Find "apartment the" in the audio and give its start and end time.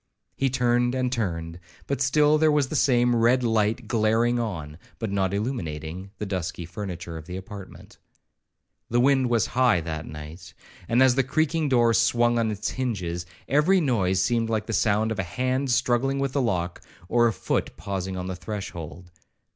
7.37-8.99